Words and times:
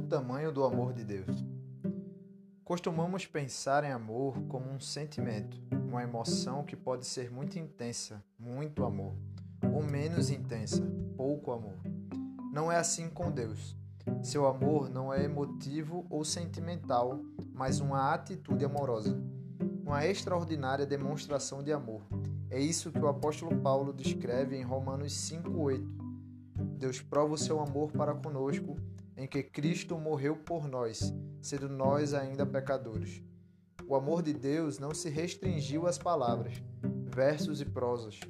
tamanho 0.00 0.50
do 0.50 0.64
amor 0.64 0.94
de 0.94 1.04
Deus. 1.04 1.44
Costumamos 2.64 3.26
pensar 3.26 3.84
em 3.84 3.92
amor 3.92 4.40
como 4.48 4.70
um 4.70 4.80
sentimento, 4.80 5.60
uma 5.86 6.02
emoção 6.02 6.64
que 6.64 6.74
pode 6.74 7.06
ser 7.06 7.30
muito 7.30 7.58
intensa, 7.58 8.24
muito 8.38 8.84
amor, 8.84 9.14
ou 9.74 9.82
menos 9.82 10.30
intensa, 10.30 10.82
pouco 11.16 11.52
amor. 11.52 11.76
Não 12.52 12.72
é 12.72 12.76
assim 12.78 13.10
com 13.10 13.30
Deus. 13.30 13.76
Seu 14.22 14.46
amor 14.46 14.88
não 14.88 15.12
é 15.12 15.24
emotivo 15.24 16.06
ou 16.08 16.24
sentimental, 16.24 17.20
mas 17.52 17.80
uma 17.80 18.14
atitude 18.14 18.64
amorosa, 18.64 19.20
uma 19.84 20.06
extraordinária 20.06 20.86
demonstração 20.86 21.62
de 21.62 21.72
amor. 21.72 22.00
É 22.48 22.58
isso 22.58 22.90
que 22.90 22.98
o 22.98 23.08
apóstolo 23.08 23.60
Paulo 23.60 23.92
descreve 23.92 24.56
em 24.56 24.62
Romanos 24.62 25.12
5:8. 25.12 25.86
Deus 26.78 27.00
prova 27.00 27.34
o 27.34 27.38
seu 27.38 27.60
amor 27.60 27.92
para 27.92 28.14
conosco 28.14 28.76
em 29.16 29.26
que 29.26 29.42
Cristo 29.42 29.98
morreu 29.98 30.36
por 30.36 30.68
nós, 30.68 31.12
sendo 31.40 31.68
nós 31.68 32.14
ainda 32.14 32.46
pecadores. 32.46 33.22
O 33.86 33.94
amor 33.94 34.22
de 34.22 34.32
Deus 34.32 34.78
não 34.78 34.94
se 34.94 35.08
restringiu 35.08 35.86
às 35.86 35.98
palavras, 35.98 36.62
versos 37.04 37.60
e 37.60 37.64
prosas, 37.64 38.20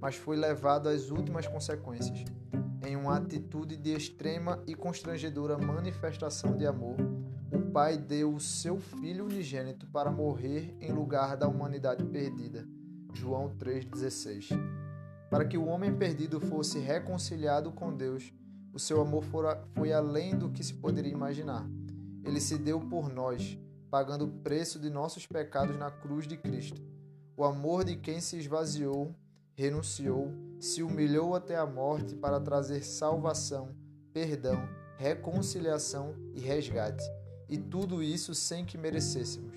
mas 0.00 0.14
foi 0.14 0.36
levado 0.36 0.88
às 0.88 1.10
últimas 1.10 1.46
consequências. 1.46 2.24
Em 2.86 2.94
uma 2.94 3.16
atitude 3.16 3.76
de 3.76 3.92
extrema 3.92 4.62
e 4.66 4.74
constrangedora 4.74 5.58
manifestação 5.58 6.56
de 6.56 6.66
amor, 6.66 6.96
o 7.50 7.70
Pai 7.70 7.98
deu 7.98 8.34
o 8.34 8.40
seu 8.40 8.78
Filho 8.78 9.24
unigênito 9.24 9.86
para 9.88 10.10
morrer 10.10 10.76
em 10.80 10.92
lugar 10.92 11.36
da 11.36 11.48
humanidade 11.48 12.04
perdida. 12.04 12.66
João 13.12 13.56
3,16. 13.58 14.50
Para 15.30 15.44
que 15.44 15.58
o 15.58 15.66
homem 15.66 15.94
perdido 15.94 16.40
fosse 16.40 16.78
reconciliado 16.78 17.72
com 17.72 17.94
Deus 17.94 18.32
o 18.72 18.78
seu 18.78 19.00
amor 19.00 19.24
foi 19.74 19.92
além 19.92 20.36
do 20.36 20.50
que 20.50 20.62
se 20.62 20.74
poderia 20.74 21.12
imaginar. 21.12 21.68
Ele 22.24 22.40
se 22.40 22.58
deu 22.58 22.80
por 22.80 23.08
nós, 23.08 23.58
pagando 23.90 24.26
o 24.26 24.30
preço 24.42 24.78
de 24.78 24.90
nossos 24.90 25.26
pecados 25.26 25.76
na 25.78 25.90
cruz 25.90 26.26
de 26.26 26.36
Cristo. 26.36 26.80
O 27.36 27.44
amor 27.44 27.84
de 27.84 27.96
quem 27.96 28.20
se 28.20 28.36
esvaziou, 28.36 29.14
renunciou, 29.54 30.32
se 30.60 30.82
humilhou 30.82 31.34
até 31.34 31.56
a 31.56 31.66
morte 31.66 32.14
para 32.14 32.40
trazer 32.40 32.84
salvação, 32.84 33.74
perdão, 34.12 34.68
reconciliação 34.96 36.14
e 36.34 36.40
resgate. 36.40 37.04
E 37.48 37.56
tudo 37.56 38.02
isso 38.02 38.34
sem 38.34 38.64
que 38.64 38.76
merecêssemos. 38.76 39.56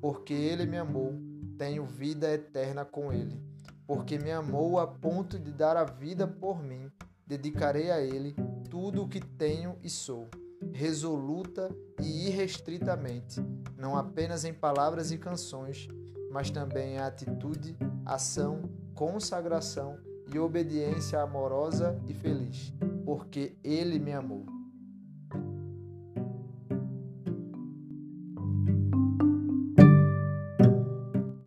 Porque 0.00 0.32
ele 0.32 0.64
me 0.64 0.78
amou, 0.78 1.14
tenho 1.58 1.84
vida 1.84 2.32
eterna 2.32 2.84
com 2.84 3.12
ele. 3.12 3.38
Porque 3.86 4.18
me 4.18 4.30
amou 4.30 4.78
a 4.78 4.86
ponto 4.86 5.38
de 5.38 5.52
dar 5.52 5.76
a 5.76 5.84
vida 5.84 6.26
por 6.26 6.62
mim 6.62 6.90
dedicarei 7.30 7.92
a 7.92 8.00
Ele 8.00 8.34
tudo 8.68 9.04
o 9.04 9.08
que 9.08 9.20
tenho 9.20 9.76
e 9.84 9.88
sou, 9.88 10.28
resoluta 10.72 11.72
e 12.02 12.26
irrestritamente, 12.26 13.40
não 13.78 13.96
apenas 13.96 14.44
em 14.44 14.52
palavras 14.52 15.12
e 15.12 15.16
canções, 15.16 15.86
mas 16.28 16.50
também 16.50 16.94
em 16.94 16.98
atitude, 16.98 17.76
ação, 18.04 18.68
consagração 18.96 19.96
e 20.34 20.40
obediência 20.40 21.20
amorosa 21.22 21.96
e 22.08 22.14
feliz, 22.14 22.74
porque 23.04 23.54
Ele 23.62 24.00
me 24.00 24.12
amou. 24.12 24.44